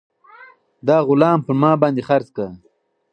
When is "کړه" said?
2.35-2.49